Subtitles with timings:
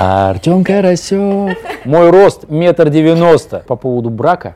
[0.00, 1.58] Артем Карасев.
[1.84, 3.64] Мой рост метр девяносто.
[3.66, 4.54] По поводу брака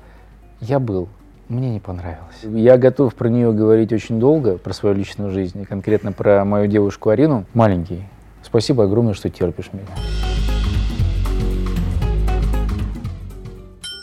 [0.60, 1.08] я был.
[1.48, 2.44] Мне не понравилось.
[2.44, 6.68] Я готов про нее говорить очень долго, про свою личную жизнь, и конкретно про мою
[6.68, 7.44] девушку Арину.
[7.54, 8.04] Маленький.
[8.44, 9.86] Спасибо огромное, что терпишь меня.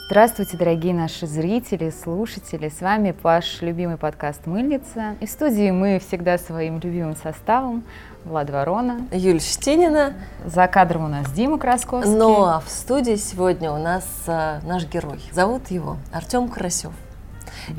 [0.10, 2.70] Здравствуйте, дорогие наши зрители, слушатели.
[2.70, 5.16] С вами ваш любимый подкаст «Мыльница».
[5.20, 7.84] И в студии мы всегда своим любимым составом.
[8.26, 9.02] Влад Ворона.
[9.12, 10.14] Юлия Штинина.
[10.44, 12.12] За кадром у нас Дима Красковский.
[12.12, 15.22] Ну а в студии сегодня у нас а, наш герой.
[15.32, 16.92] Зовут его Артем Карасев.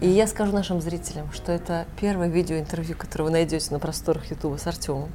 [0.01, 4.56] И я скажу нашим зрителям, что это первое видеоинтервью, которое вы найдете на просторах Ютуба
[4.56, 5.09] с Артемом.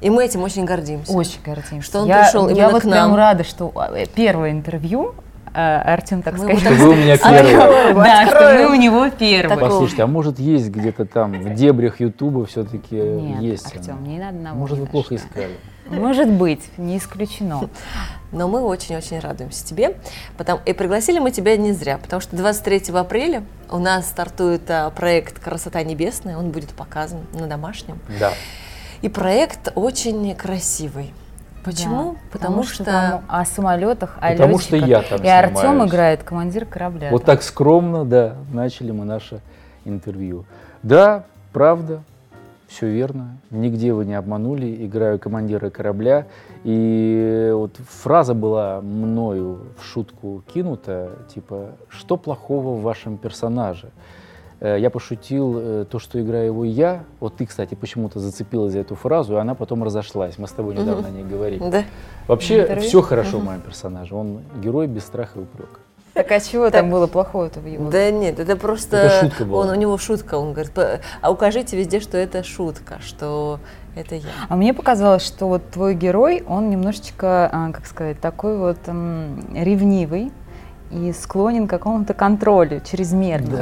[0.00, 1.12] И мы этим очень гордимся.
[1.12, 1.86] Очень гордимся.
[1.86, 2.92] Что он я, пришел именно я к вот нам.
[2.92, 5.14] прям рада, что э, первое интервью
[5.52, 6.60] Артем, так Мы сказать.
[6.60, 7.94] Что вы у меня первый.
[7.94, 9.48] Да, что мы у него первые.
[9.48, 13.74] Так- Послушайте, а может есть где-то там в дебрях Ютуба все-таки Нет, есть?
[13.74, 15.56] Артем, не надо на Может, вы плохо искали?
[15.90, 17.68] Может быть, не исключено.
[18.32, 19.96] Но мы очень-очень радуемся тебе.
[20.36, 24.90] Потому, и пригласили мы тебя не зря, потому что 23 апреля у нас стартует а,
[24.90, 26.38] проект «Красота небесная».
[26.38, 27.98] Он будет показан на домашнем.
[28.20, 28.32] Да.
[29.02, 31.12] И проект очень красивый.
[31.64, 32.12] Почему?
[32.12, 32.84] Да, потому, что...
[32.84, 35.90] там о самолетах, о Потому что я там И Артем снимаюсь.
[35.90, 37.10] играет командир корабля.
[37.10, 39.40] Вот так скромно, да, начали мы наше
[39.84, 40.44] интервью.
[40.82, 42.02] Да, правда,
[42.70, 43.36] все верно.
[43.50, 44.86] Нигде вы не обманули.
[44.86, 46.26] Играю командира корабля.
[46.62, 53.90] И вот фраза была мною в шутку кинута, типа, что плохого в вашем персонаже?
[54.60, 57.04] Э, Я пошутил э, то, что играю его я.
[57.18, 60.38] Вот ты, кстати, почему-то зацепилась за эту фразу, и она потом разошлась.
[60.38, 61.62] Мы с тобой недавно о ней говорили.
[61.70, 61.84] Да.
[62.28, 62.88] Вообще, Интервью?
[62.88, 64.14] все хорошо в моем персонаже.
[64.14, 65.80] Он герой без страха и упрека.
[66.12, 67.88] Так а чего там было плохого-то в его?
[67.88, 68.96] Да нет, это просто...
[68.96, 69.62] Это шутка была.
[69.62, 73.60] Он, у него шутка, он говорит, «П- а укажите везде, что это шутка, что
[73.94, 74.22] это я.
[74.48, 78.78] А мне показалось, что вот твой герой, он немножечко, а, как сказать, такой вот
[79.54, 80.32] ревнивый
[80.90, 83.56] и склонен к какому-то контролю чрезмерному.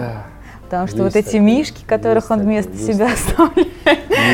[0.68, 3.68] Потому что Есть вот эти мишки, которых он вместо себя оставляет,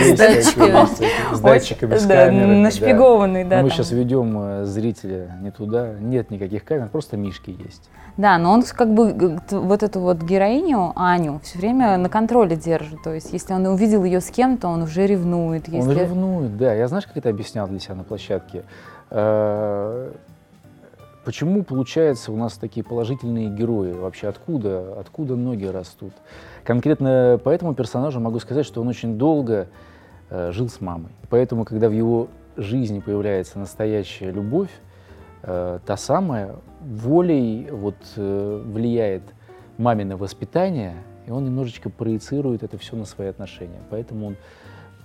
[0.00, 1.32] Есть датчиками.
[1.32, 2.60] С датчиками, с камерами.
[2.60, 3.62] нашпигованный, да.
[3.62, 7.88] Мы сейчас ведем э, зрителя не туда, нет никаких камер, просто мишки есть.
[8.16, 13.00] Да, но он как бы вот эту вот героиню, Аню, все время на контроле держит.
[13.04, 15.68] То есть, если он увидел ее с кем-то, он уже ревнует.
[15.72, 16.74] Он ревнует, да.
[16.74, 18.64] Я знаешь, как это объяснял для себя на площадке?
[21.24, 23.92] Почему, получается, у нас такие положительные герои?
[23.92, 26.12] Вообще откуда, откуда ноги растут?
[26.64, 29.68] Конкретно по этому персонажу могу сказать, что он очень долго
[30.28, 31.12] э, жил с мамой.
[31.30, 34.70] Поэтому, когда в его жизни появляется настоящая любовь,
[35.42, 39.22] э, та самая волей вот, э, влияет
[39.78, 40.94] мамино воспитание,
[41.26, 43.80] и он немножечко проецирует это все на свои отношения.
[43.88, 44.36] Поэтому он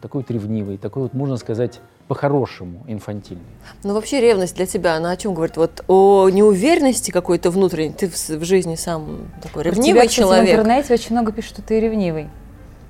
[0.02, 3.44] такой вот ревнивый, такой вот, можно сказать, по-хорошему инфантильный.
[3.84, 5.58] Ну вообще ревность для тебя, она о чем говорит?
[5.58, 7.94] Вот о неуверенности какой-то внутренней.
[7.94, 10.50] Ты в, в жизни сам такой Про ревнивый тебя, кстати, в человек.
[10.56, 12.28] интернете очень много пишут, что ты ревнивый.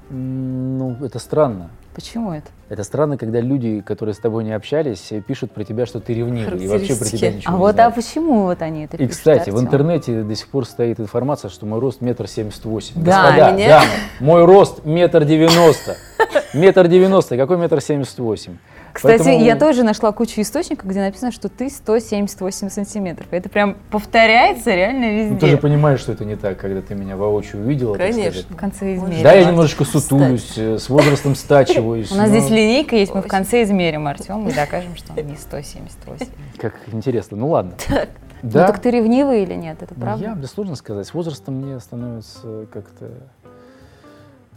[0.10, 1.70] Ну, это странно.
[1.94, 2.48] Почему это?
[2.70, 6.64] Это странно, когда люди, которые с тобой не общались, пишут про тебя, что ты ревнивый,
[6.64, 7.96] и вообще про тебя ничего а не вот а знают.
[7.96, 9.14] почему вот они это И, пишут?
[9.18, 9.66] кстати, в Артём?
[9.66, 12.94] интернете до сих пор стоит информация, что мой рост метр семьдесят восемь.
[13.04, 13.92] Да, Господа, меня- дамы,
[14.22, 15.98] мой рост метр девяносто.
[16.54, 17.36] Метр девяносто.
[17.38, 18.58] Какой метр семьдесят восемь?
[18.94, 23.28] Кстати, Поэтому- я тоже нашла кучу источников, где написано, что ты 178 сантиметров.
[23.32, 25.34] Это прям повторяется реально везде.
[25.34, 27.98] Ну, ты же понимаешь, что это не так, когда ты меня воочию увидела.
[27.98, 28.44] так Конечно.
[28.50, 29.24] В конце измерим.
[29.24, 32.12] Да, я немножечко сутулюсь, э, с возрастом стачиваюсь.
[32.12, 35.36] У нас здесь линейка есть, мы в конце измерим Артем и докажем, что он не
[35.36, 36.28] 178.
[36.58, 37.38] Как интересно.
[37.38, 37.74] Ну ладно.
[38.42, 38.68] Ну Да.
[38.68, 39.84] так ты ревнивый или нет?
[39.84, 40.24] Это Ну, правда?
[40.24, 41.06] Я, да сложно сказать.
[41.06, 43.10] С возрастом мне становится как-то...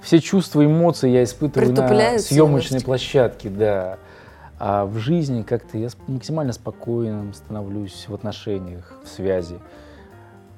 [0.01, 3.99] Все чувства, эмоции я испытываю на съемочной площадке, да.
[4.65, 9.57] А в жизни как-то я максимально спокойным становлюсь в отношениях, в связи.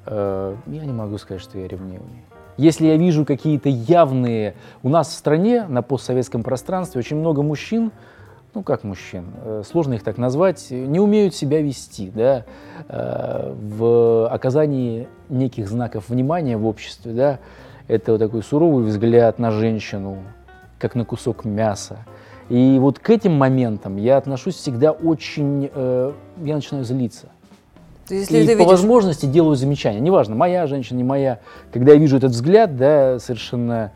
[0.05, 2.23] Э, Я не могу сказать, что я ревнивый.
[2.59, 4.57] Если я вижу какие-то явные...
[4.83, 7.93] У нас в стране, на постсоветском пространстве, очень много мужчин,
[8.53, 12.45] ну как мужчин, э, сложно их так назвать, не умеют себя вести, да,
[12.87, 17.39] э, в оказании неких знаков внимания в обществе, да,
[17.89, 20.19] это вот такой суровый взгляд на женщину,
[20.79, 22.05] как на кусок мяса.
[22.49, 26.13] И вот к этим моментам я отношусь всегда очень, э,
[26.43, 27.29] я начинаю злиться.
[28.07, 29.99] То есть, Если и ты по видишь, возможности делаю замечания.
[30.01, 31.41] Неважно, моя женщина, не моя.
[31.73, 33.93] Когда я вижу этот взгляд, да, совершенно,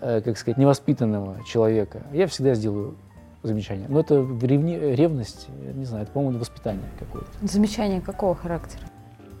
[0.00, 2.96] э, как сказать, невоспитанного человека, я всегда сделаю
[3.44, 3.86] замечание.
[3.88, 7.28] Но это ревни- ревность, не знаю, это, по-моему, воспитание какое-то.
[7.42, 8.82] Замечание какого характера?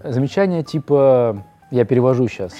[0.04, 2.52] Замечание типа, я перевожу сейчас,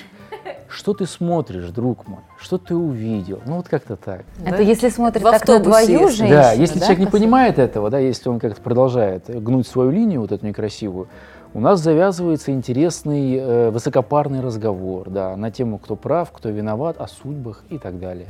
[0.69, 4.25] что ты смотришь, друг мой, что ты увидел, ну вот как-то так.
[4.45, 4.63] Это да?
[4.63, 7.99] если смотрит в так на твою женщину, Да, если да, человек не понимает этого, да,
[7.99, 11.09] если он как-то продолжает гнуть свою линию, вот эту некрасивую,
[11.55, 17.09] у нас завязывается интересный э, высокопарный разговор, да, на тему, кто прав, кто виноват, о
[17.09, 18.27] судьбах и так далее.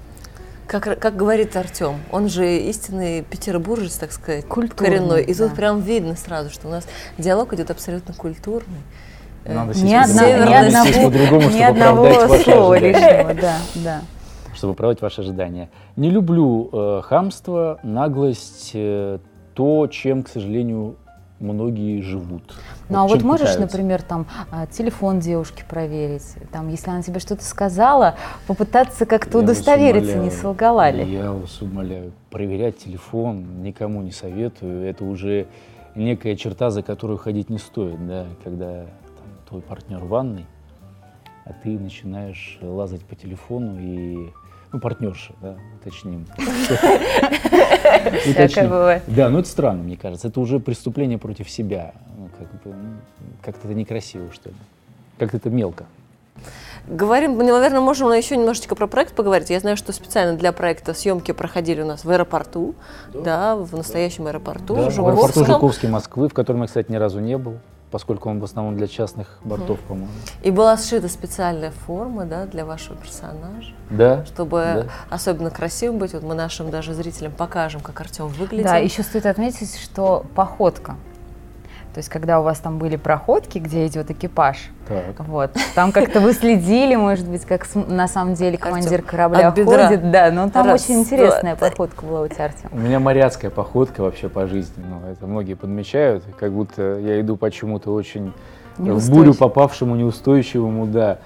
[0.67, 5.23] Как, как говорит Артем, он же истинный петербуржец, так сказать, культурный, коренной.
[5.23, 5.47] И да.
[5.47, 6.87] тут прям видно сразу, что у нас
[7.19, 8.81] диалог идет абсолютно культурный.
[9.49, 14.01] Надо ни, одна, ни одного, другому, ни одного слова лишнего, да, да.
[14.55, 15.69] Чтобы оправдать ваши ожидания.
[15.97, 19.19] Не люблю э, хамство, наглость, э,
[19.55, 20.97] то, чем, к сожалению,
[21.39, 22.55] многие живут.
[22.89, 23.77] Ну вот а вот можешь, пытаются.
[23.77, 28.17] например, там а, телефон девушки проверить, там, если она тебе что-то сказала,
[28.47, 31.05] попытаться как-то удостовериться, умоляю, не солгала ли?
[31.05, 34.87] Я вас умоляю, проверять телефон никому не советую.
[34.89, 35.47] Это уже
[35.95, 38.87] некая черта, за которую ходить не стоит, да, когда
[39.49, 40.47] твой партнер в ванной,
[41.45, 44.33] а ты начинаешь лазать по телефону и
[44.73, 46.27] ну, партнерша, да, уточним.
[48.21, 49.03] Всякое бывает.
[49.07, 50.29] Да, но это странно, мне кажется.
[50.29, 51.95] Это уже преступление против себя.
[52.19, 52.97] Ну, как бы, ну,
[53.43, 54.57] как-то это некрасиво, что ли.
[55.19, 55.87] Как-то это мелко.
[56.89, 59.51] Говорим, наверное, можем еще немножечко про проект поговорить.
[59.51, 62.75] Я знаю, что специально для проекта съемки проходили у нас в аэропорту,
[63.15, 66.97] да, да в настоящем аэропорту, да, в аэропорту Жуковский Москвы, в котором я, кстати, ни
[66.97, 67.55] разу не был
[67.97, 69.89] поскольку он в основном для частных бортов, mm.
[69.89, 70.13] по-моему.
[70.43, 73.73] И была сшита специальная форма, да, для вашего персонажа.
[73.89, 74.23] Да.
[74.27, 74.87] Чтобы да.
[75.09, 76.13] особенно красивым быть.
[76.13, 78.67] Вот мы нашим даже зрителям покажем, как Артем выглядит.
[78.67, 80.97] Да, еще стоит отметить, что походка
[81.97, 85.19] то есть, когда у вас там были проходки, где идет экипаж, так.
[85.27, 90.31] вот, там как-то вы следили, может быть, как на самом деле командир корабля ходит, да,
[90.31, 92.69] но там Раз, очень интересная два, походка была у тебя, Артем.
[92.71, 97.39] У меня моряцкая походка вообще по жизни, ну, это многие подмечают, как будто я иду
[97.39, 98.35] почему-то очень
[98.77, 101.17] в бурю попавшему, неустойчивому, да.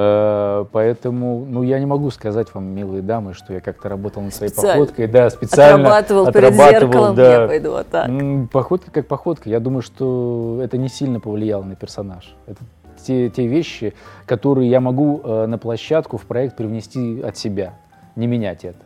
[0.00, 4.32] Э, поэтому, ну, я не могу сказать вам, милые дамы, что я как-то работал над
[4.32, 4.84] своей специально.
[4.84, 5.08] походкой.
[5.08, 7.42] Да, специально отрабатывал, отрабатывал перед зеркалом, да.
[7.42, 8.10] я пойду вот так.
[8.52, 9.50] Походка как походка.
[9.50, 12.32] Я думаю, что это не сильно повлияло на персонаж.
[12.46, 12.60] Это
[13.04, 13.92] те, те вещи,
[14.24, 17.74] которые я могу э, на площадку в проект привнести от себя,
[18.14, 18.78] не менять это.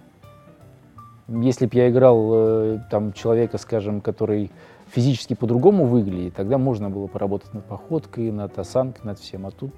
[1.28, 4.50] Если бы я играл э, там человека, скажем, который
[4.90, 9.44] физически по-другому выглядит, тогда можно было поработать над походкой, над осанкой, над всем.
[9.44, 9.72] А тут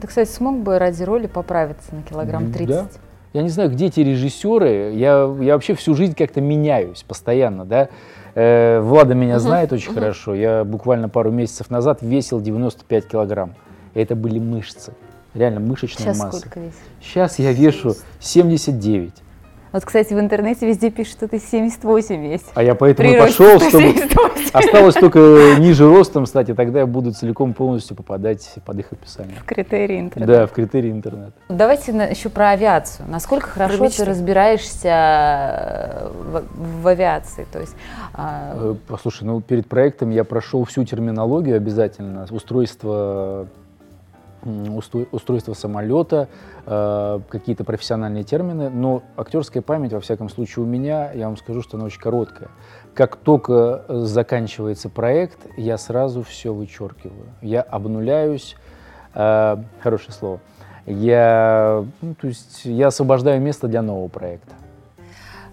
[0.00, 2.68] ты, кстати, смог бы ради роли поправиться на килограмм 30?
[2.68, 2.86] Да.
[3.32, 4.92] Я не знаю, где эти режиссеры.
[4.94, 7.88] Я, я вообще всю жизнь как-то меняюсь постоянно, да.
[8.34, 9.40] Э, Влада меня uh-huh.
[9.40, 9.94] знает очень uh-huh.
[9.94, 10.34] хорошо.
[10.34, 13.54] Я буквально пару месяцев назад весил 95 килограмм.
[13.94, 14.92] Это были мышцы.
[15.34, 16.38] Реально мышечная Сейчас масса.
[16.40, 16.78] сколько весишь?
[17.02, 19.12] Сейчас я вешу 79.
[19.72, 22.44] Вот, кстати, в интернете везде пишут, что ты 78 весь.
[22.54, 23.94] А я поэтому и пошел, чтобы
[24.52, 29.36] осталось только ниже ростом стать, и тогда я буду целиком полностью попадать под их описание.
[29.40, 30.32] В критерии интернета.
[30.32, 31.32] Да, в критерии интернета.
[31.48, 33.06] Давайте еще про авиацию.
[33.08, 34.04] Насколько хорошо Пробичный.
[34.04, 37.46] ты разбираешься э, в, в авиации?
[37.52, 37.74] То есть,
[38.14, 38.54] а...
[38.56, 43.46] Э, послушай, ну перед проектом я прошел всю терминологию обязательно, устройство
[45.12, 46.28] устройство самолета,
[46.66, 51.62] э, какие-то профессиональные термины, но актерская память, во всяком случае, у меня, я вам скажу,
[51.62, 52.50] что она очень короткая.
[52.94, 57.28] Как только заканчивается проект, я сразу все вычеркиваю.
[57.42, 58.56] Я обнуляюсь,
[59.14, 60.40] э, хорошее слово,
[60.86, 64.54] я, ну, то есть я освобождаю место для нового проекта.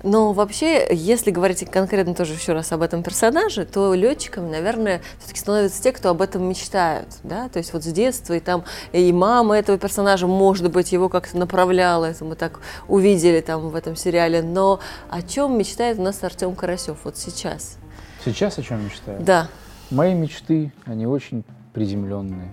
[0.06, 5.40] Но вообще, если говорить конкретно тоже еще раз об этом персонаже, то летчиками, наверное, все-таки
[5.40, 9.12] становятся те, кто об этом мечтают, да, то есть вот с детства, и там и
[9.12, 13.95] мама этого персонажа, может быть, его как-то направляла, это мы так увидели там в этом
[13.95, 17.80] сериале, но о чем мечтает у нас Артем Карасев вот сейчас?
[18.24, 19.19] Сейчас о чем мечтаю?
[19.21, 19.47] Да.
[19.90, 21.44] Мои мечты, они очень
[21.74, 22.52] приземленные.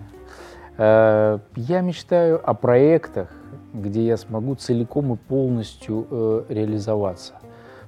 [0.79, 3.29] Э, я мечтаю о проектах,
[3.75, 7.35] где я смогу целиком и полностью э, реализоваться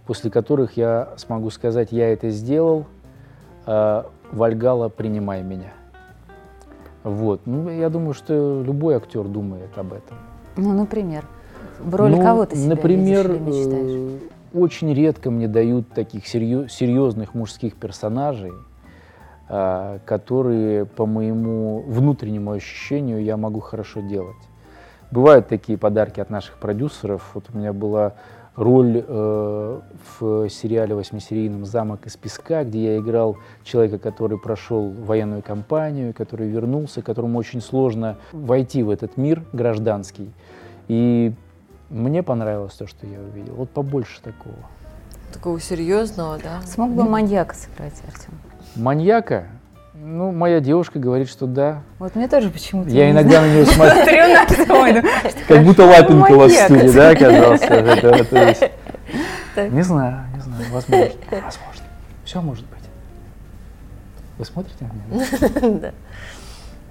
[0.06, 2.86] после которых я смогу сказать, я это сделал,
[3.66, 5.72] э, Вальгала, принимай меня.
[7.02, 7.42] Вот.
[7.44, 10.16] Ну, я думаю, что любой актер думает об этом.
[10.56, 11.24] Ну, например,
[11.78, 14.20] в роли ну, кого ты себя например, видишь или мечтаешь?
[14.22, 18.52] Э, очень редко мне дают таких серьезных мужских персонажей,
[19.48, 24.36] э, которые, по моему внутреннему ощущению, я могу хорошо делать.
[25.10, 27.30] Бывают такие подарки от наших продюсеров.
[27.34, 28.14] Вот у меня была
[28.56, 29.80] роль э,
[30.18, 36.48] в сериале восьмисерийном «Замок из песка», где я играл человека, который прошел военную кампанию, который
[36.48, 40.30] вернулся, которому очень сложно войти в этот мир гражданский.
[40.88, 41.32] И
[41.90, 43.54] мне понравилось то, что я увидел.
[43.54, 44.56] Вот побольше такого.
[45.32, 46.62] Такого серьезного, да?
[46.62, 48.34] Смог бы маньяка сыграть, Артем?
[48.76, 49.48] Маньяка?
[49.96, 51.82] Ну, моя девушка говорит, что да.
[52.00, 52.90] Вот мне тоже почему-то.
[52.90, 54.04] Я иногда на нее смотрю.
[55.48, 58.70] Как будто лапинка у вас в студии, да, оказался?
[59.70, 61.14] Не знаю, не знаю, возможно.
[61.30, 61.84] Возможно.
[62.24, 62.80] Все может быть.
[64.36, 65.78] Вы смотрите на меня?
[65.78, 65.92] Да.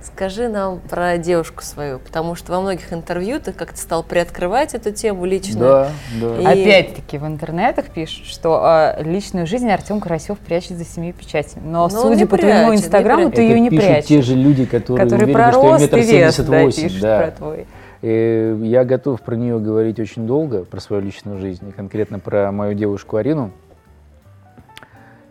[0.04, 4.92] Скажи нам про девушку свою, потому что во многих интервью ты как-то стал приоткрывать эту
[4.92, 5.60] тему личную.
[5.60, 6.54] Да, да.
[6.54, 6.62] И...
[6.62, 8.62] Опять-таки в интернетах пишут, что
[8.98, 11.64] э, личную жизнь Артем Карасев прячет за семью печатями.
[11.66, 14.08] Но, Но судя по прячет, твоему инстаграму, ты ее не прячешь.
[14.08, 17.00] те же люди, которые, которые уверены, про что я метр семьдесят восемь.
[17.00, 17.24] Да, да.
[17.24, 17.68] про твой.
[18.02, 22.52] И я готов про нее говорить очень долго, про свою личную жизнь, и конкретно про
[22.52, 23.52] мою девушку Арину.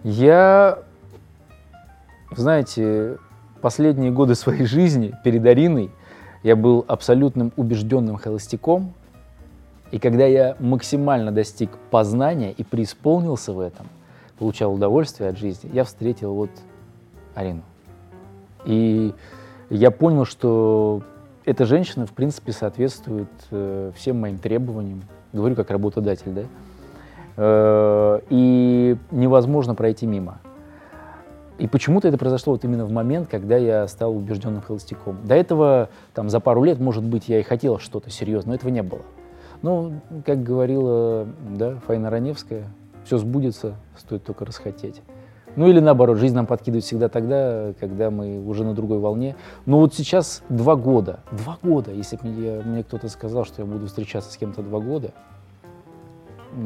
[0.02, 0.78] Я,
[2.34, 3.18] знаете,
[3.62, 5.90] последние годы своей жизни перед Ариной
[6.42, 8.92] я был абсолютным убежденным холостяком,
[9.92, 13.86] и когда я максимально достиг познания и преисполнился в этом,
[14.38, 16.50] получал удовольствие от жизни, я встретил вот
[17.34, 17.62] Арину.
[18.64, 19.14] И
[19.70, 21.02] я понял, что
[21.44, 25.02] эта женщина, в принципе, соответствует э, всем моим требованиям.
[25.32, 26.42] Говорю как работодатель, да?
[27.36, 30.38] Э, и невозможно пройти мимо.
[31.58, 35.18] И почему-то это произошло вот именно в момент, когда я стал убежденным холостяком.
[35.24, 38.70] До этого, там, за пару лет, может быть, я и хотел что-то серьезное, но этого
[38.70, 39.02] не было.
[39.62, 39.92] Но,
[40.26, 42.64] как говорила да, Фаина Раневская,
[43.04, 45.02] все сбудется, стоит только расхотеть.
[45.54, 49.36] Ну или наоборот, жизнь нам подкидывает всегда тогда, когда мы уже на другой волне.
[49.66, 53.66] Но вот сейчас два года, два года, если бы мне, мне кто-то сказал, что я
[53.66, 55.12] буду встречаться с кем-то два года,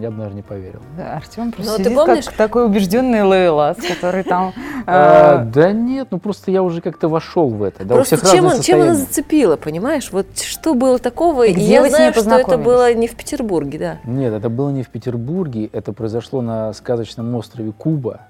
[0.00, 0.80] я бы, наверное, не поверил.
[0.96, 2.24] Да, Артем просто ну, сидит ты помнишь?
[2.24, 4.52] как такой убежденный ловелас, который там...
[4.88, 7.84] А, э, да нет, ну просто я уже как-то вошел в это.
[7.84, 10.12] Просто чем, он, чем она зацепила, понимаешь?
[10.12, 11.44] Вот что было такого?
[11.44, 13.98] И я знаю, что это было не в Петербурге, да?
[14.04, 18.20] Нет, это было не в Петербурге, это произошло на сказочном острове Куба.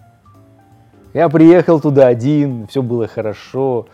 [1.12, 3.88] Я приехал туда один, все было хорошо.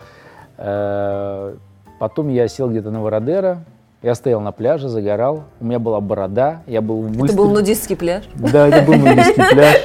[0.57, 1.55] Э,
[1.99, 3.65] потом я сел где-то на Вородера,
[4.03, 7.25] я стоял на пляже, загорал, у меня была борода, я был выстрел...
[7.25, 8.25] Это был нудистский пляж?
[8.35, 9.77] Да, это был нудистский пляж.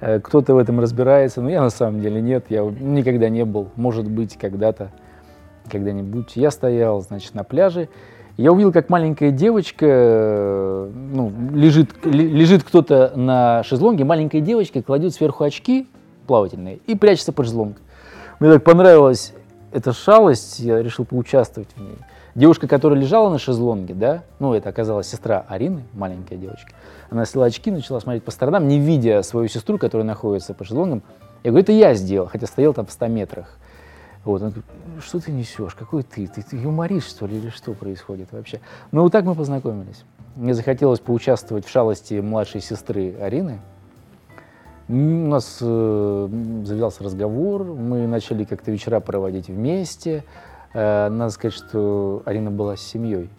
[0.00, 3.68] Э, кто-то в этом разбирается, но я на самом деле нет, я никогда не был,
[3.76, 4.90] может быть, когда-то,
[5.70, 6.32] когда-нибудь.
[6.34, 7.88] Я стоял, значит, на пляже,
[8.36, 15.44] я увидел, как маленькая девочка, ну, лежит, лежит кто-то на шезлонге, маленькая девочка кладет сверху
[15.44, 15.86] очки
[16.26, 17.76] плавательные и прячется под шезлонг.
[18.40, 19.32] Мне так понравилась
[19.72, 21.96] эта шалость, я решил поучаствовать в ней.
[22.36, 26.70] Девушка, которая лежала на шезлонге, да, ну, это оказалась сестра Арины, маленькая девочка,
[27.08, 31.02] она сняла очки, начала смотреть по сторонам, не видя свою сестру, которая находится по шезлонгам.
[31.44, 33.56] Я говорю, это я сделал, хотя стоял там в 100 метрах.
[34.26, 34.66] Вот, он говорит,
[35.00, 36.26] что ты несешь, какой ты?
[36.26, 36.42] ты?
[36.42, 38.60] Ты юморист, что ли, или что происходит вообще?
[38.92, 40.04] Ну, вот так мы познакомились.
[40.34, 43.60] Мне захотелось поучаствовать в шалости младшей сестры Арины.
[44.88, 46.28] У нас э,
[46.64, 50.22] завязался разговор, мы начали как-то вечера проводить вместе.
[50.76, 53.30] Э, надо сказать, что Арина была с семьей,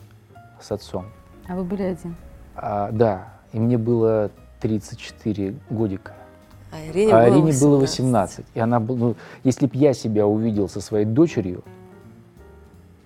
[0.60, 1.06] с отцом.
[1.48, 2.15] А вы были один?
[2.56, 6.13] А, да, и мне было 34 годика.
[6.72, 8.44] А Ирине, а Ирине было 18.
[8.56, 11.63] И она была, ну, если бы я себя увидел со своей дочерью,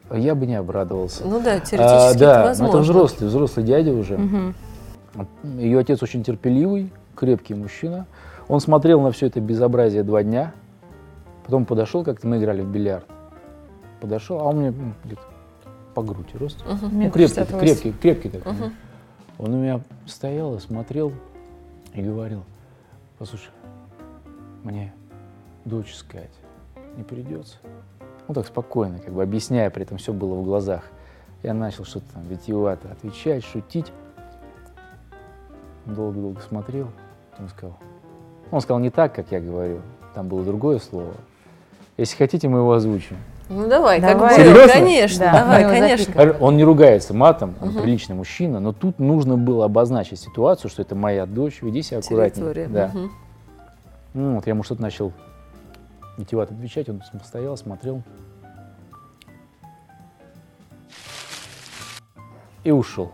[0.09, 1.25] я бы не обрадовался.
[1.25, 2.77] Ну да, теоретически а, да, это возможно.
[2.77, 4.15] это взрослый, взрослый дядя уже.
[4.15, 5.27] Угу.
[5.59, 8.07] Ее отец очень терпеливый, крепкий мужчина.
[8.47, 10.53] Он смотрел на все это безобразие два дня,
[11.43, 13.05] потом подошел, как-то мы играли в бильярд.
[14.01, 15.21] Подошел, а он мне ну, где-то
[15.93, 16.65] по грудь рост.
[16.65, 16.89] Угу.
[16.91, 18.51] Ну, крепкий, крепкий, крепкий такой.
[18.51, 18.71] Угу.
[19.37, 21.13] Он у меня стоял и смотрел
[21.93, 22.43] и говорил,
[23.17, 23.51] послушай,
[24.63, 24.93] мне
[25.65, 26.31] дочь искать
[26.97, 27.57] не придется.
[28.27, 30.83] Ну так спокойно, как бы объясняя, при этом все было в глазах.
[31.43, 33.91] Я начал что-то там витиевато отвечать, шутить.
[35.85, 36.87] Долго-долго смотрел,
[37.31, 37.77] потом сказал.
[38.51, 39.81] Он сказал не так, как я говорю,
[40.13, 41.13] там было другое слово.
[41.97, 43.17] Если хотите, мы его озвучим.
[43.51, 44.29] Ну давай, давай.
[44.29, 44.73] как Серьезно?
[44.73, 46.35] конечно, да, давай, конечно.
[46.39, 47.79] Он не ругается матом, он угу.
[47.81, 52.67] приличный мужчина, но тут нужно было обозначить ситуацию, что это моя дочь, веди себя аккуратнее.
[52.69, 52.91] Да.
[52.93, 53.09] Угу.
[54.13, 55.11] Ну, вот я ему что-то начал
[56.17, 58.01] витиевато отвечать, он стоял, смотрел.
[62.63, 63.11] И ушел.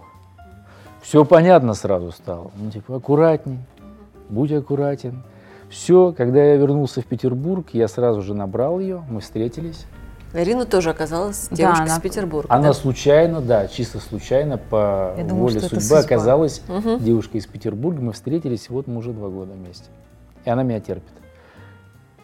[1.02, 2.52] Все понятно сразу стало.
[2.58, 3.60] Ну, типа, аккуратней,
[4.30, 5.24] будь аккуратен.
[5.70, 9.86] Все, когда я вернулся в Петербург, я сразу же набрал ее, мы встретились.
[10.34, 12.54] Ирина тоже оказалась девушка да, из Петербурга.
[12.54, 12.74] Она да?
[12.74, 16.98] случайно, да, чисто случайно, по Я воле думаю, судьбы оказалась угу.
[17.00, 18.02] девушка из Петербурга.
[18.02, 19.86] Мы встретились, вот мы уже два года вместе.
[20.46, 21.14] И она меня терпит.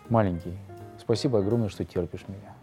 [0.09, 0.57] Маленький.
[0.99, 2.53] Спасибо огромное, что терпишь меня.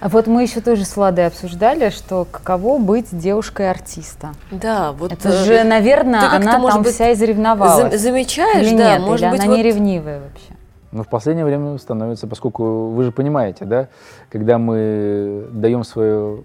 [0.00, 4.34] А вот мы еще тоже с Владой обсуждали, что каково быть девушкой артиста.
[4.50, 8.00] Да, вот это э, же, наверное, она там быть, вся изревновалась.
[8.00, 9.56] Замечаешь, или да, нет, может или быть, она вот...
[9.56, 10.53] не ревнивая вообще.
[10.94, 13.88] Но в последнее время становится, поскольку вы же понимаете, да,
[14.30, 16.44] когда мы даем свое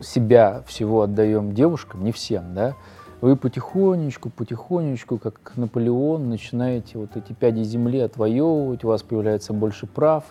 [0.00, 2.74] себя всего отдаем девушкам, не всем, да,
[3.20, 9.88] вы потихонечку, потихонечку, как Наполеон, начинаете вот эти пяди земли отвоевывать, у вас появляется больше
[9.88, 10.22] прав,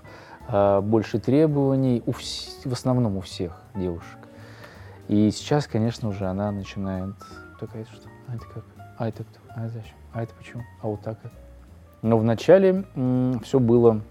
[0.47, 4.19] а, больше требований, у вс- в основном у всех девушек.
[5.09, 7.15] И сейчас, конечно, уже она начинает
[7.59, 8.63] такая, что, а это как,
[8.97, 11.31] а это кто, а это зачем, а это почему, а вот так как.
[12.03, 12.83] Но вначале
[13.43, 14.01] все было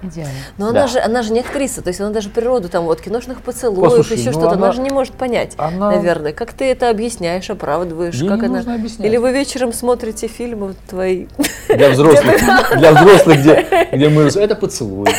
[0.00, 0.32] Идеально.
[0.58, 0.78] Но да.
[0.78, 3.90] она же, она же не актриса, то есть она даже природу там вот киношных поцелуев,
[3.90, 4.66] Послушай, еще ну что-то, она...
[4.66, 5.90] она же не может понять, она...
[5.90, 6.32] наверное.
[6.32, 8.14] Как ты это объясняешь, оправдываешь?
[8.14, 8.56] Ей как не она...
[8.58, 9.08] нужно объяснять.
[9.08, 11.26] Или вы вечером смотрите фильмы твои?
[11.68, 12.36] Для взрослых,
[12.78, 14.22] для взрослых, где, где мы...
[14.22, 15.08] Это поцелуй.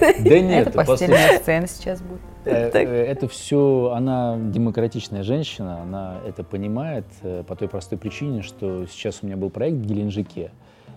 [0.00, 0.68] Да нет.
[0.68, 2.20] Это постельная сцена сейчас будет.
[2.44, 8.42] Э, э, это все, она демократичная женщина, она это понимает э, по той простой причине,
[8.42, 10.50] что сейчас у меня был проект в Геленджике,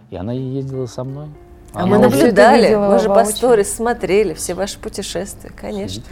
[0.10, 1.28] и она ездила со мной.
[1.74, 6.04] А мы наблюдали, мы же по сторис смотрели все ваши путешествия, конечно.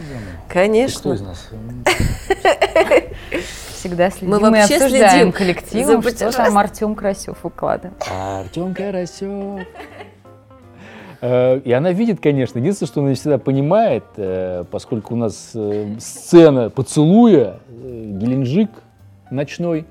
[0.48, 1.00] Конечно.
[1.00, 1.48] Кто из нас?
[3.72, 4.30] Всегда следим.
[4.30, 7.94] Мы, мы обсуждаем следим коллективом, что там Артем Карасев выкладывает.
[8.10, 9.66] Артем Карасев.
[11.22, 15.52] Э, и она видит, конечно, единственное, что она не всегда понимает, э, поскольку у нас
[15.54, 18.70] э, сцена поцелуя, Геленджик
[19.30, 19.86] ночной,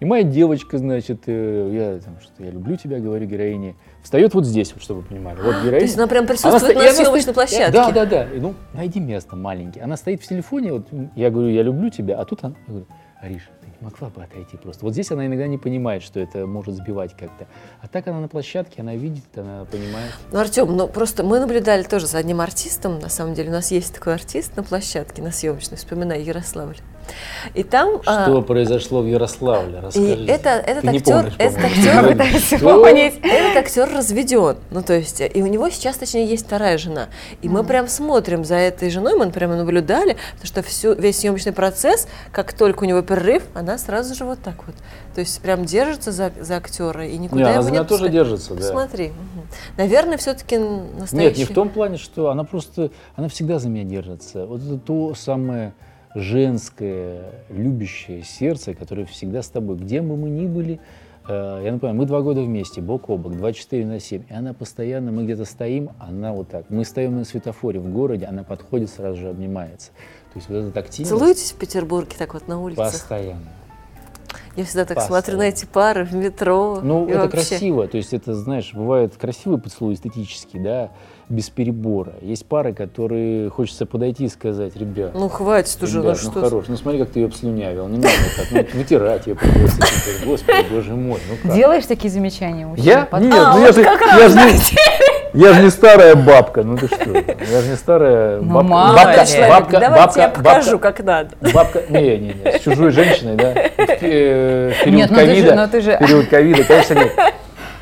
[0.00, 4.72] и моя девочка, значит, я, там, что я люблю тебя, говорю героине, встает вот здесь,
[4.72, 5.36] вот, чтобы вы понимали.
[5.36, 5.78] Вот героиня.
[5.78, 7.70] То есть она прям присутствует она, на съемочной площадке?
[7.70, 8.26] Да, да, да.
[8.34, 9.84] Ну, найди место маленькое.
[9.84, 12.86] Она стоит в телефоне, вот я говорю, я люблю тебя, а тут она, я говорю,
[13.20, 14.82] Ариша, ты не могла бы отойти просто.
[14.82, 17.46] Вот здесь она иногда не понимает, что это может сбивать как-то.
[17.82, 20.12] А так она на площадке, она видит, она понимает.
[20.32, 23.50] Ну, Артем, ну просто мы наблюдали тоже за одним артистом, на самом деле.
[23.50, 26.78] У нас есть такой артист на площадке, на съемочной, вспоминаю, Ярославль.
[27.54, 28.02] И там...
[28.02, 29.80] Что а, произошло в Ярославле?
[29.80, 30.24] Расскажи.
[30.24, 32.60] И это, этот Ты актер, этот актер,
[33.22, 34.56] этот актер разведен.
[34.70, 37.08] Ну, то есть, и у него сейчас, точнее, есть вторая жена.
[37.42, 41.52] И мы прям смотрим за этой женой, мы прямо наблюдали, потому что всю, весь съемочный
[41.52, 44.74] процесс, как только у него перерыв, она сразу же вот так вот.
[45.14, 48.54] То есть прям держится за, за актера и никуда не, его она не тоже держится,
[48.54, 48.62] да.
[48.62, 49.08] Смотри.
[49.08, 49.42] Угу.
[49.76, 51.16] Наверное, все-таки настоящий...
[51.16, 54.46] Нет, не в том плане, что она просто, она всегда за меня держится.
[54.46, 55.74] Вот это то самое
[56.14, 59.76] женское, любящее сердце, которое всегда с тобой.
[59.76, 60.80] Где бы мы ни были,
[61.28, 64.24] э, я напоминаю, мы два года вместе, бок о бок, 24 на 7.
[64.28, 66.64] И она постоянно, мы где-то стоим, она вот так.
[66.68, 69.90] Мы стоим на светофоре в городе, она подходит, сразу же обнимается.
[70.32, 71.10] То есть вот этот активность...
[71.10, 72.76] Целуетесь в Петербурге так вот на улице?
[72.76, 73.48] Постоянно.
[74.56, 75.22] Я всегда так Постоянно.
[75.22, 76.80] смотрю на эти пары в метро.
[76.82, 77.30] Ну, это вообще.
[77.30, 77.88] красиво.
[77.88, 80.90] То есть это, знаешь, бывает красивый поцелуй эстетический, да,
[81.30, 82.12] без перебора.
[82.20, 85.12] Есть пары, которые хочется подойти и сказать, ребят.
[85.14, 88.14] Ну хватит уже, ребят, ну, ну хорош, ну смотри, как ты ее обслюнявил, не надо
[88.36, 91.54] так, ну, вытирать ее придется теперь, господи, боже мой, ну как?
[91.54, 92.88] Делаешь такие замечания мужчине?
[92.88, 93.06] Я?
[93.06, 93.28] Потом?
[93.28, 96.88] Нет, а, ну я же, я же не, я же не старая бабка, ну ты
[96.88, 97.10] что?
[97.14, 98.68] Я же не старая ну, бабка.
[98.68, 101.30] Мало бабка, человек, бабка, давайте бабка, я покажу, бабка, как надо.
[101.54, 105.80] Бабка, не, не, не, с чужой женщиной, да, в, э, в период ковида, ну ты
[105.80, 107.12] же, ну период ковида, конечно, нет.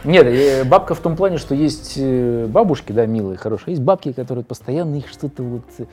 [0.05, 4.13] Нет, э, бабка в том плане, что есть э, бабушки, да, милые, хорошие, есть бабки,
[4.13, 5.65] которые постоянно их что-то вот...
[5.79, 5.85] Э,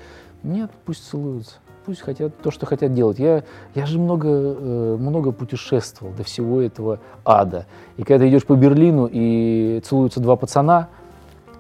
[0.44, 3.18] нет, пусть целуются, пусть хотят то, что хотят делать.
[3.18, 7.66] Я, я же много, много путешествовал до всего этого ада.
[7.98, 10.90] И когда ты идешь по Берлину и целуются два пацана,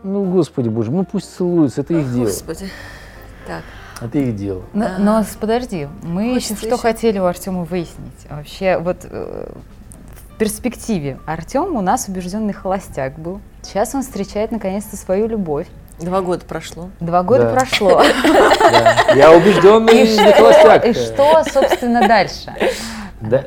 [0.03, 2.25] ну, господи боже, ну пусть целуются, это их дело.
[2.25, 2.67] Господи.
[3.47, 3.63] Так.
[4.01, 4.61] Это их дело.
[4.73, 8.27] Но, но подожди, мы еще что хотели у Артема выяснить.
[8.29, 8.97] Вообще, вот
[10.37, 13.41] перспективе Артем у нас убежденный холостяк был.
[13.61, 15.67] Сейчас он встречает наконец-то свою любовь.
[15.99, 16.89] Два года прошло.
[16.99, 17.49] Два года да.
[17.51, 18.01] прошло.
[18.59, 19.13] Да.
[19.13, 20.85] Я убежденный и что, холостяк.
[20.85, 22.53] И что, собственно, дальше?
[23.21, 23.43] Да,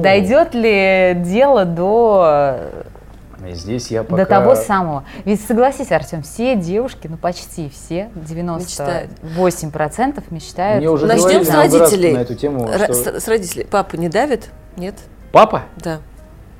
[0.00, 2.60] Дойдет ли дело до
[3.52, 4.24] Здесь я пока...
[4.24, 5.04] До того самого.
[5.24, 10.30] Ведь согласись, Артем, все девушки, ну почти все, 98% мечтают.
[10.30, 10.78] мечтают.
[10.78, 12.12] Мне уже Начнем с родителей.
[12.14, 12.94] На эту тему, Р- что...
[12.94, 13.66] с, с родителей.
[13.70, 14.50] Папа не давит?
[14.76, 14.96] Нет?
[15.36, 15.64] Папа?
[15.76, 15.98] Да.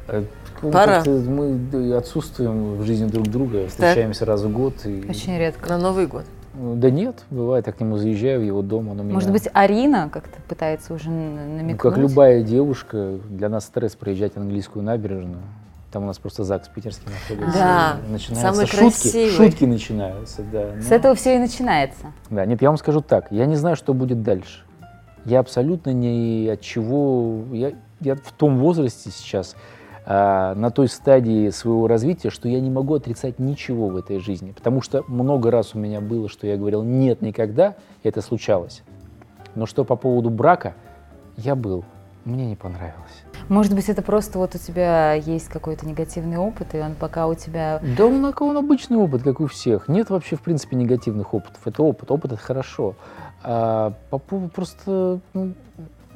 [0.07, 0.25] Э,
[0.61, 1.03] Пора.
[1.07, 4.29] Мы отсутствуем в жизни друг друга, встречаемся так.
[4.29, 4.85] раз в год.
[4.85, 5.09] И...
[5.09, 5.71] Очень редко.
[5.71, 6.27] На Новый год.
[6.53, 9.15] Да нет, бывает, я к нему заезжаю в его дом, он у меня...
[9.15, 11.73] Может быть, Арина как-то пытается уже намекнуть?
[11.73, 15.43] Ну, как любая девушка, для нас стресс проезжать английскую набережную.
[15.91, 17.59] Там у нас просто ЗАГС питерский находится.
[17.59, 19.31] Да, начинаются самый шутки, красивый.
[19.31, 20.83] шутки начинаются, да.
[20.83, 22.13] С этого все и начинается.
[22.29, 24.65] Да, нет, я вам скажу так, я не знаю, что будет дальше.
[25.25, 29.57] Я абсолютно ни от чего, я, я в том возрасте сейчас,
[30.05, 34.53] а, на той стадии своего развития, что я не могу отрицать ничего в этой жизни.
[34.53, 38.83] Потому что много раз у меня было, что я говорил «нет, никогда», это случалось.
[39.57, 40.75] Но что по поводу брака,
[41.37, 41.85] я был,
[42.25, 43.25] мне не понравилось.
[43.49, 47.35] Может быть, это просто вот у тебя есть какой-то негативный опыт, и он пока у
[47.35, 47.81] тебя...
[47.97, 49.89] Да он, он обычный опыт, как у всех.
[49.89, 51.61] Нет вообще, в принципе, негативных опытов.
[51.65, 52.11] Это опыт.
[52.11, 52.95] Опыт— это хорошо.
[53.43, 55.55] А по поводу просто, ну,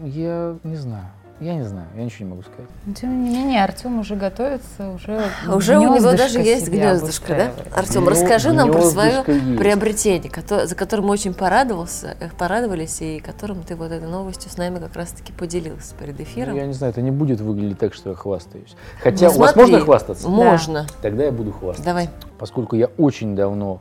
[0.01, 1.07] я не знаю.
[1.41, 2.71] Я не знаю, я ничего не могу сказать.
[2.85, 7.35] Но, тем не менее, Артем уже готовится, уже а Уже у него даже есть гнездышко,
[7.35, 7.51] да?
[7.75, 9.59] Артем, расскажи нам про свое есть.
[9.59, 10.31] приобретение,
[10.67, 14.79] за которым мы очень порадовался, э, порадовались, и которым ты вот этой новостью с нами
[14.81, 16.53] как раз-таки поделился перед эфиром.
[16.53, 18.77] Ну, я не знаю, это не будет выглядеть так, что я хвастаюсь.
[19.03, 20.29] Хотя ну, у вас можно хвастаться?
[20.29, 20.83] Можно.
[20.83, 20.89] Да.
[21.01, 21.85] Тогда я буду хвастаться.
[21.85, 22.11] Давай.
[22.39, 23.81] Поскольку я очень давно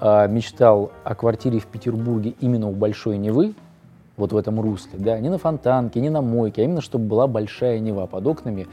[0.00, 3.54] э, мечтал о квартире в Петербурге именно у Большой Невы,
[4.16, 7.26] вот в этом русле, да, не на фонтанке, не на мойке, а именно чтобы была
[7.26, 8.66] большая Нева под окнами.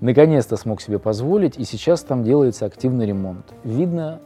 [0.00, 3.52] Наконец-то смог себе позволить, и сейчас там делается активный ремонт.
[3.64, 4.20] Видно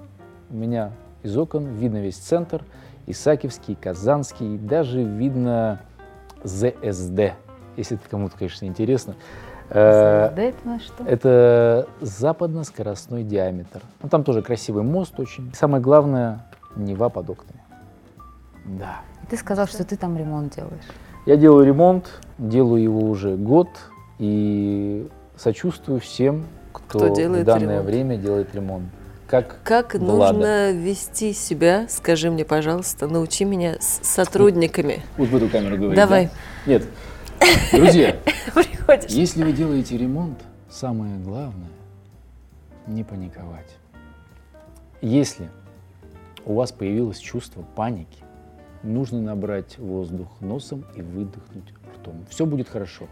[0.51, 2.65] у меня из окон, видно весь центр,
[3.07, 5.81] Исаакиевский, Казанский, даже видно
[6.43, 7.35] ЗСД,
[7.77, 9.15] если это кому-то, конечно, интересно.
[9.71, 11.05] Э, ЗСД это на что?
[11.05, 13.81] Это западно-скоростной диаметр.
[14.03, 15.53] Ну, там тоже красивый мост очень.
[15.55, 17.63] Самое главное, Нева под окнами.
[18.65, 19.01] Да.
[19.29, 20.85] Ты сказал, что ты там ремонт делаешь.
[21.27, 23.69] Я делаю ремонт, делаю его уже год
[24.19, 27.87] и сочувствую всем, кто, кто делает в данное ремонт.
[27.87, 28.85] время делает ремонт.
[29.27, 35.03] Как, как нужно вести себя, скажи мне, пожалуйста, научи меня с сотрудниками.
[35.17, 35.97] Вот в эту камеру говорить.
[35.97, 36.27] Давай.
[36.67, 36.73] Да?
[36.73, 36.85] Нет.
[37.73, 38.17] Друзья,
[39.09, 40.39] если вы делаете ремонт,
[40.71, 41.71] самое главное
[42.87, 43.77] не паниковать.
[45.01, 45.49] Если
[46.45, 48.24] у вас появилось чувство паники,
[48.85, 52.25] нужно набрать воздух носом и выдохнуть ртом.
[52.29, 53.07] Все будет хорошо.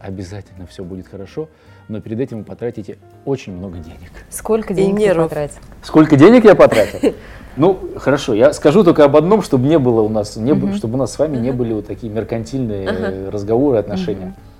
[0.00, 1.48] Обязательно все будет хорошо,
[1.88, 4.10] но перед этим вы потратите очень много денег.
[4.30, 5.58] Сколько денег ты потратил?
[5.82, 7.14] Сколько денег я потратил?
[7.54, 10.74] Ну, хорошо, я скажу только об одном, чтобы не было у нас, не, uh-huh.
[10.74, 13.30] чтобы у нас с вами не были вот такие меркантильные uh-huh.
[13.30, 14.34] разговоры, отношения.
[14.34, 14.52] Uh-huh.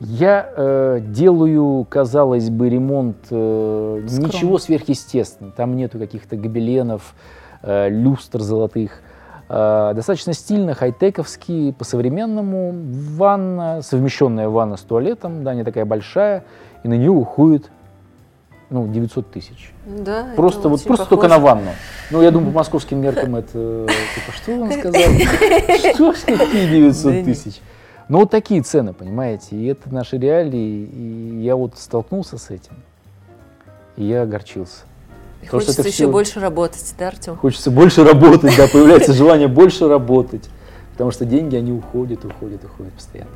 [0.00, 5.54] Я э, делаю, казалось бы, ремонт э, ничего сверхъестественного.
[5.56, 7.14] Там нету каких-то гобеленов,
[7.62, 9.00] э, люстр золотых.
[9.48, 12.74] Э, достаточно стильно, хай-тековский, по-современному.
[13.16, 16.44] Ванна, совмещенная ванна с туалетом, да, не такая большая,
[16.82, 17.70] и на нее уходит
[18.68, 19.72] ну, 900 тысяч.
[19.86, 21.70] Да, просто вот просто только на ванну.
[22.10, 23.86] Ну, я думаю, по московским меркам это...
[24.14, 25.02] Типа, что он сказал?
[25.94, 27.60] Что ж какие 900 тысяч?
[28.08, 32.74] Ну, вот такие цены, понимаете, и это наши реалии, и я вот столкнулся с этим,
[33.96, 34.84] и я огорчился.
[35.42, 36.10] И Потому хочется еще все...
[36.10, 37.36] больше работать, да, Артем?
[37.36, 40.44] Хочется больше работать, да, появляется желание больше работать.
[40.92, 43.30] Потому что деньги, они уходят, уходят, уходят постоянно.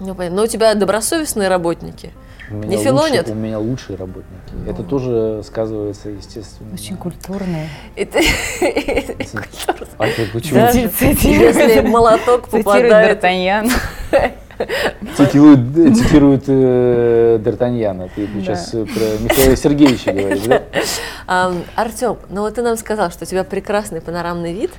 [0.00, 0.38] Ну, понятно.
[0.38, 2.12] Но у тебя добросовестные работники.
[2.50, 4.52] У меня, не лучше, у меня лучшие работники.
[4.52, 4.70] Ну.
[4.70, 6.74] Это тоже сказывается, естественно.
[6.74, 7.70] Очень культурные.
[7.96, 8.18] Это,
[9.98, 10.60] а почему?
[10.60, 13.22] Если молоток попадает...
[13.22, 13.70] Д'Артаньян.
[15.16, 18.10] Цитирует, цитирует э, Д'Артаньяна.
[18.14, 18.40] Ты да.
[18.40, 20.42] сейчас про Михаила Сергеевича говоришь,
[21.26, 21.52] да?
[21.76, 24.70] Артем, ну вот ты нам сказал, что у тебя прекрасный панорамный вид,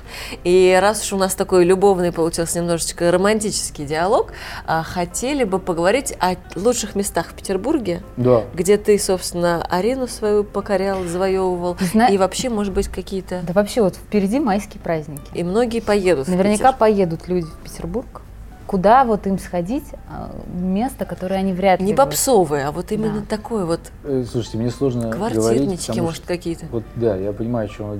[0.44, 4.32] и раз уж у нас такой любовный получился немножечко романтический диалог,
[4.66, 8.44] а, хотели бы поговорить о лучших местах в Петербурге, да.
[8.54, 12.08] где ты, собственно, арену свою покорял, завоевывал, Зна...
[12.08, 13.42] и вообще, может быть, какие-то...
[13.46, 15.22] Да вообще, вот впереди майские праздники.
[15.34, 18.22] И многие поедут Наверняка поедут люди в Петербург
[18.66, 21.86] куда вот им сходить, а, место, которое они вряд ли...
[21.86, 23.26] Не попсовое, а вот именно да.
[23.26, 23.80] такое вот...
[24.04, 26.66] Э, слушайте, мне сложно Квартирнички, говорить, может, какие-то.
[26.70, 27.98] Вот, да, я понимаю, что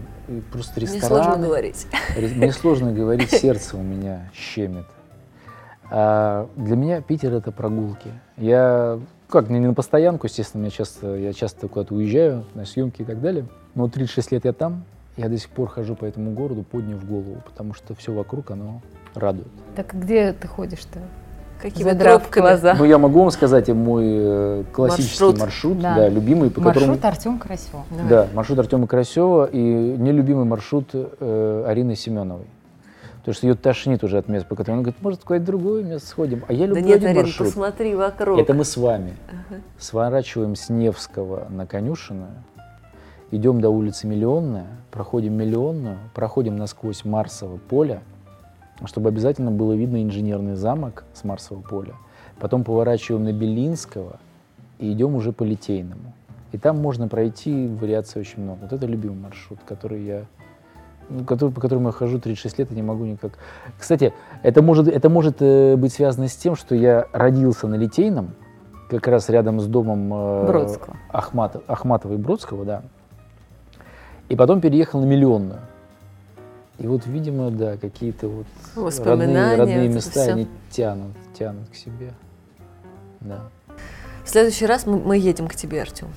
[0.53, 1.19] просто ресторан...
[1.19, 1.87] Мне сложно говорить.
[2.17, 4.87] Мне сложно говорить, сердце у меня щемит.
[5.89, 8.11] А для меня Питер— это прогулки.
[8.37, 8.99] Я,
[9.29, 13.21] как, не на постоянку, естественно, я часто, я часто куда-то уезжаю на съемки и так
[13.21, 14.85] далее, но 36 лет я там,
[15.17, 18.83] я до сих пор хожу по этому городу, подняв голову, потому что все вокруг, оно
[19.17, 19.49] радует.
[19.75, 21.01] Так где ты ходишь-то?
[21.61, 22.43] Какими тропками?
[22.43, 22.75] глаза.
[22.79, 25.95] Ну, я могу вам сказать мой э, классический маршрут, маршрут да.
[25.97, 27.09] Да, любимый, по маршрут которому...
[27.09, 27.85] Артема Карасева.
[27.91, 28.09] Давай.
[28.09, 32.47] Да, маршрут Артема Карасева и нелюбимый маршрут э, Арины Семеновой.
[33.19, 36.07] Потому что ее тошнит уже от места, по которому она говорит, может, какое-то другое место
[36.09, 36.45] сходим.
[36.47, 37.49] А я люблю да нет, один Арина, маршрут.
[37.49, 38.39] посмотри вокруг.
[38.39, 39.15] Это мы с вами.
[39.29, 39.61] Ага.
[39.79, 42.31] Сворачиваем с Невского на Конюшиную,
[43.31, 48.03] идем до улицы Миллионная, проходим Миллионную, проходим насквозь Марсово поле,
[48.85, 51.95] чтобы обязательно было видно инженерный замок с Марсового поля.
[52.39, 54.19] Потом поворачиваем на Белинского
[54.79, 56.13] и идем уже по Литейному.
[56.53, 58.61] И там можно пройти вариаций очень много.
[58.63, 60.25] Вот это любимый маршрут, который я
[61.09, 63.33] ну, который, по которому я хожу 36 лет и не могу никак.
[63.79, 64.13] Кстати,
[64.43, 68.31] это может, это может э, быть связано с тем, что я родился на Литейном,
[68.91, 70.97] как раз рядом с домом э, Бродского.
[71.11, 72.83] Ахмат, Ахматова и Бродского, да.
[74.29, 75.61] И потом переехал на Миллионную.
[76.79, 78.47] И вот, видимо, да, какие-то вот
[79.05, 82.13] родные, родные места, они тянут, тянут к себе.
[83.21, 83.41] да.
[84.25, 86.09] В следующий раз мы, мы едем к тебе, Артем.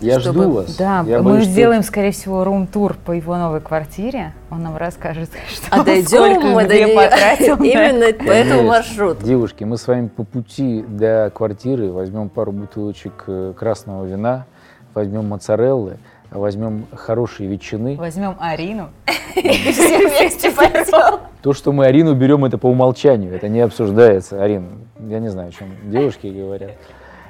[0.00, 0.42] Я чтобы...
[0.42, 0.76] жду вас.
[0.76, 1.90] Да, я мы боюсь, сделаем, что...
[1.90, 4.32] скорее всего, рум-тур по его новой квартире.
[4.50, 7.56] Он нам расскажет, что а дойдем мы до нее потратил.
[7.62, 9.24] Именно по этому маршруту.
[9.24, 14.46] Девушки, мы с вами по пути до квартиры возьмем пару бутылочек э, красного вина,
[14.94, 15.98] возьмем моцареллы,
[16.30, 17.96] возьмем хорошие ветчины.
[17.96, 18.90] Возьмем Арину
[19.36, 21.20] и все вместе пойдем.
[21.42, 24.42] То, что мы Арину берем, это по умолчанию, это не обсуждается.
[24.42, 26.72] Арин, я не знаю, о чем девушки говорят.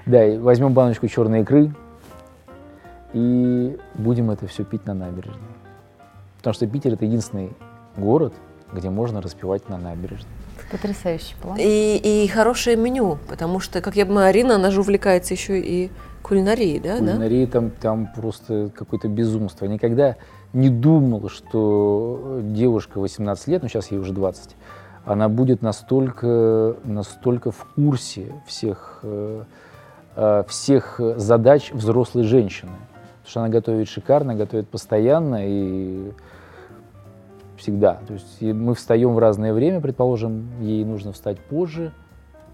[0.06, 1.72] Да, возьмем баночку черной икры,
[3.12, 5.36] и будем это все пить на набережной.
[6.38, 7.52] Потому что Питер это единственный
[7.96, 8.32] город,
[8.72, 10.30] где можно распивать на набережной.
[10.70, 11.56] Потрясающий план.
[11.58, 15.90] И, и хорошее меню, потому что, как я понимаю, Арина, она же увлекается еще и
[16.22, 16.98] кулинарией, да?
[16.98, 17.52] Кулинарией да?
[17.52, 19.64] там, там просто какое-то безумство.
[19.66, 20.16] Никогда
[20.52, 24.56] не думал, что девушка 18 лет, ну сейчас ей уже 20,
[25.04, 29.44] она будет настолько, настолько в курсе всех, э,
[30.16, 32.72] э, всех задач взрослой женщины.
[32.72, 36.12] Потому что она готовит шикарно, готовит постоянно и
[37.58, 37.98] всегда.
[38.06, 41.92] То есть мы встаем в разное время, предположим, ей нужно встать позже,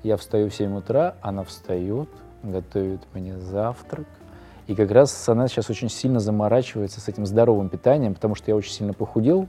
[0.03, 2.09] я встаю в 7 утра, она встает,
[2.43, 4.07] готовит мне завтрак.
[4.67, 8.57] И как раз она сейчас очень сильно заморачивается с этим здоровым питанием, потому что я
[8.57, 9.47] очень сильно похудел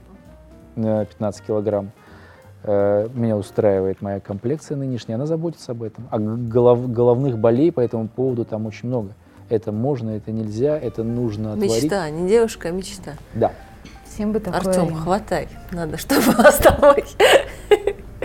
[0.75, 1.91] на 15 килограмм.
[2.63, 6.07] Э, меня устраивает моя комплекция нынешняя, она заботится об этом.
[6.11, 9.11] А голов, головных болей по этому поводу там очень много
[9.49, 11.83] это можно, это нельзя, это нужно отворить.
[11.83, 13.13] Мечта, не девушка, а мечта.
[13.33, 13.51] Да.
[14.15, 14.61] Всем бы такое.
[14.61, 17.03] Артем, хватай, надо, чтобы с тобой.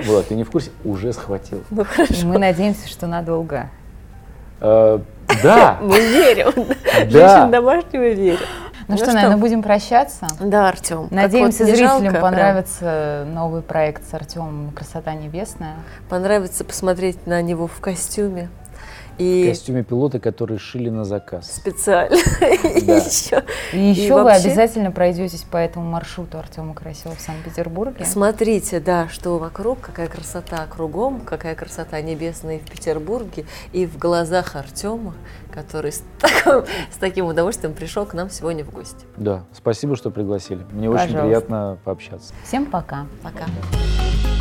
[0.06, 0.70] Вот, ты не в курсе?
[0.84, 1.64] Уже схватил.
[1.70, 2.26] Ну хорошо.
[2.28, 3.68] Мы надеемся, что надолго.
[4.60, 5.00] Э,
[5.42, 5.78] да.
[5.82, 6.52] Мы верим.
[7.10, 8.38] Женщин домашнего верим.
[8.86, 10.28] Ну, ну что, что, наверное, будем прощаться.
[10.38, 11.08] Да, Артем.
[11.10, 13.34] Надеемся, вот зрителям жалко, понравится прям.
[13.34, 15.74] новый проект с Артемом «Красота небесная».
[16.08, 18.48] Понравится посмотреть на него в костюме.
[19.20, 19.44] И...
[19.44, 21.54] В костюме пилота, который шили на заказ.
[21.54, 22.16] Специально.
[22.80, 22.96] Да.
[22.96, 23.44] еще.
[23.72, 24.48] И еще и вы вообще...
[24.48, 28.04] обязательно пройдетесь по этому маршруту Артема Красева в Санкт-Петербурге.
[28.06, 34.56] Смотрите, да, что вокруг, какая красота кругом, какая красота небесная в Петербурге и в глазах
[34.56, 35.14] Артема,
[35.52, 39.04] который с, таким, с таким удовольствием пришел к нам сегодня в гости.
[39.16, 40.64] Да, спасибо, что пригласили.
[40.72, 41.18] Мне Пожалуйста.
[41.18, 42.32] очень приятно пообщаться.
[42.44, 43.06] Всем пока.
[43.22, 43.44] Пока.
[43.44, 44.39] пока.